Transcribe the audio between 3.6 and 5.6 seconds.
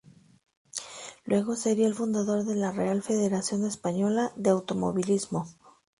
Española de Automovilismo.